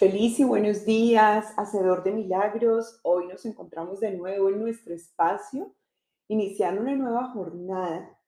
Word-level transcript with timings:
Feliz 0.00 0.40
y 0.40 0.44
buenos 0.44 0.86
días, 0.86 1.52
hacedor 1.58 2.02
de 2.02 2.12
milagros. 2.12 3.00
Hoy 3.02 3.28
nos 3.28 3.44
encontramos 3.44 4.00
de 4.00 4.12
nuevo 4.12 4.48
en 4.48 4.58
nuestro 4.58 4.94
espacio, 4.94 5.74
iniciando 6.26 6.80
una 6.80 6.96
nueva 6.96 7.30
jornada, 7.32 8.18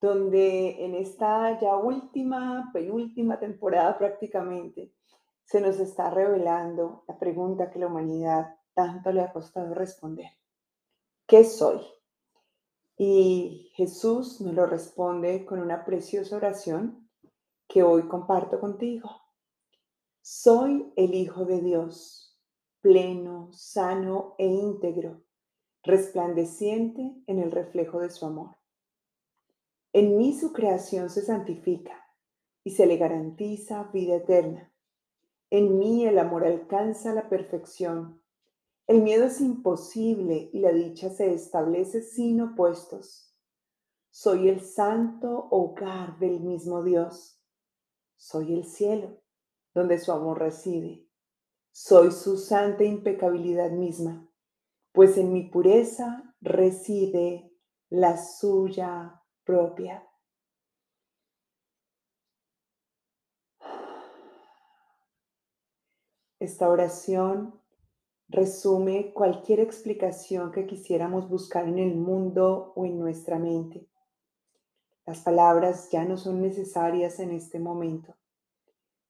donde 0.00 0.84
en 0.84 0.96
esta 0.96 1.56
ya 1.60 1.76
última, 1.76 2.68
penúltima 2.72 3.38
temporada 3.38 3.96
prácticamente, 3.96 4.92
se 5.44 5.60
nos 5.60 5.78
está 5.78 6.10
revelando 6.10 7.04
la 7.06 7.16
pregunta 7.16 7.70
que 7.70 7.78
la 7.78 7.86
humanidad 7.86 8.56
tanto 8.74 9.12
le 9.12 9.20
ha 9.20 9.32
costado 9.32 9.74
responder. 9.74 10.32
¿Qué 11.28 11.44
soy? 11.44 11.80
Y 12.96 13.70
Jesús 13.76 14.40
nos 14.40 14.52
lo 14.52 14.66
responde 14.66 15.46
con 15.46 15.60
una 15.60 15.84
preciosa 15.84 16.34
oración 16.34 17.08
que 17.68 17.84
hoy 17.84 18.08
comparto 18.08 18.58
contigo. 18.58 19.27
Soy 20.30 20.92
el 20.96 21.14
Hijo 21.14 21.46
de 21.46 21.62
Dios, 21.62 22.38
pleno, 22.82 23.48
sano 23.54 24.34
e 24.36 24.44
íntegro, 24.44 25.22
resplandeciente 25.82 27.14
en 27.26 27.38
el 27.38 27.50
reflejo 27.50 28.00
de 28.00 28.10
su 28.10 28.26
amor. 28.26 28.58
En 29.94 30.18
mí 30.18 30.38
su 30.38 30.52
creación 30.52 31.08
se 31.08 31.22
santifica 31.22 31.98
y 32.62 32.72
se 32.72 32.84
le 32.84 32.98
garantiza 32.98 33.84
vida 33.84 34.16
eterna. 34.16 34.70
En 35.48 35.78
mí 35.78 36.04
el 36.04 36.18
amor 36.18 36.44
alcanza 36.44 37.14
la 37.14 37.30
perfección. 37.30 38.22
El 38.86 39.00
miedo 39.00 39.24
es 39.24 39.40
imposible 39.40 40.50
y 40.52 40.58
la 40.58 40.72
dicha 40.72 41.08
se 41.08 41.32
establece 41.32 42.02
sin 42.02 42.42
opuestos. 42.42 43.34
Soy 44.10 44.50
el 44.50 44.60
santo 44.60 45.48
hogar 45.50 46.18
del 46.18 46.40
mismo 46.40 46.82
Dios. 46.82 47.40
Soy 48.18 48.52
el 48.52 48.66
cielo 48.66 49.22
donde 49.74 49.98
su 49.98 50.12
amor 50.12 50.38
reside. 50.38 51.06
Soy 51.70 52.10
su 52.10 52.36
santa 52.36 52.84
impecabilidad 52.84 53.70
misma, 53.70 54.28
pues 54.92 55.16
en 55.16 55.32
mi 55.32 55.48
pureza 55.48 56.34
reside 56.40 57.52
la 57.88 58.16
suya 58.18 59.22
propia. 59.44 60.04
Esta 66.40 66.68
oración 66.68 67.60
resume 68.28 69.12
cualquier 69.12 69.60
explicación 69.60 70.52
que 70.52 70.66
quisiéramos 70.66 71.28
buscar 71.28 71.66
en 71.66 71.78
el 71.78 71.96
mundo 71.96 72.72
o 72.76 72.84
en 72.84 72.98
nuestra 72.98 73.38
mente. 73.38 73.88
Las 75.06 75.20
palabras 75.20 75.88
ya 75.90 76.04
no 76.04 76.16
son 76.16 76.42
necesarias 76.42 77.18
en 77.18 77.30
este 77.30 77.58
momento. 77.58 78.14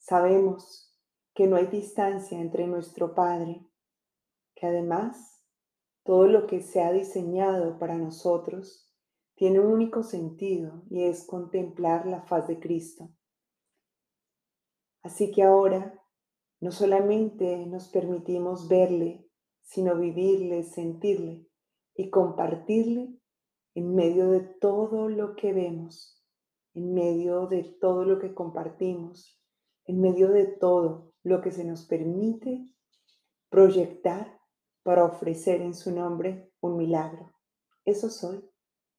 Sabemos 0.09 0.91
que 1.35 1.47
no 1.47 1.57
hay 1.57 1.67
distancia 1.67 2.41
entre 2.41 2.67
nuestro 2.67 3.15
Padre, 3.15 3.63
que 4.55 4.67
además 4.67 5.45
todo 6.03 6.27
lo 6.27 6.47
que 6.47 6.63
se 6.63 6.81
ha 6.81 6.91
diseñado 6.93 7.79
para 7.79 7.99
nosotros 7.99 8.91
tiene 9.35 9.61
un 9.61 9.67
único 9.67 10.03
sentido 10.03 10.83
y 10.89 11.03
es 11.03 11.27
contemplar 11.27 12.07
la 12.07 12.23
faz 12.23 12.49
de 12.49 12.59
Cristo. 12.59 13.11
Así 15.03 15.31
que 15.31 15.43
ahora 15.43 16.03
no 16.61 16.71
solamente 16.71 17.67
nos 17.67 17.89
permitimos 17.89 18.67
verle, 18.67 19.29
sino 19.61 19.95
vivirle, 19.95 20.63
sentirle 20.63 21.47
y 21.95 22.09
compartirle 22.09 23.15
en 23.75 23.95
medio 23.95 24.31
de 24.31 24.41
todo 24.41 25.11
lo 25.11 25.37
que 25.37 25.53
vemos, 25.53 26.25
en 26.73 26.95
medio 26.95 27.47
de 27.47 27.63
todo 27.79 28.07
lo 28.07 28.19
que 28.19 28.33
compartimos 28.33 29.39
en 29.89 30.01
medio 30.03 30.29
de 30.29 30.47
todo 30.47 31.11
lo 31.25 31.41
que 31.41 31.51
se 31.51 31.65
nos 31.65 31.87
permite 31.87 32.69
proyectar 33.49 34.39
para 34.83 35.05
ofrecer 35.05 35.63
en 35.63 35.75
su 35.75 35.91
nombre 35.91 36.53
un 36.61 36.77
milagro. 36.77 37.33
Eso 37.85 38.11
soy, 38.11 38.49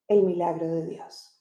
el 0.08 0.24
milagro 0.24 0.68
de 0.68 0.86
Dios. 0.88 1.40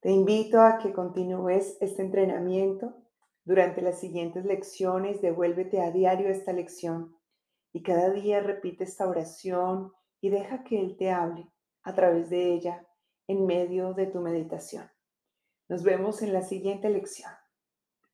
Te 0.00 0.10
invito 0.10 0.60
a 0.60 0.78
que 0.78 0.92
continúes 0.92 1.78
este 1.80 2.02
entrenamiento. 2.02 2.96
Durante 3.44 3.80
las 3.80 4.00
siguientes 4.00 4.44
lecciones, 4.44 5.22
devuélvete 5.22 5.80
a 5.80 5.92
diario 5.92 6.28
esta 6.28 6.52
lección 6.52 7.16
y 7.72 7.82
cada 7.82 8.10
día 8.10 8.40
repite 8.40 8.84
esta 8.84 9.08
oración 9.08 9.92
y 10.20 10.30
deja 10.30 10.64
que 10.64 10.80
Él 10.80 10.96
te 10.96 11.10
hable 11.10 11.48
a 11.84 11.94
través 11.94 12.28
de 12.28 12.52
ella 12.52 12.86
en 13.28 13.46
medio 13.46 13.94
de 13.94 14.06
tu 14.06 14.20
meditación. 14.20 14.90
Nos 15.68 15.84
vemos 15.84 16.22
en 16.22 16.32
la 16.32 16.42
siguiente 16.42 16.90
lección. 16.90 17.30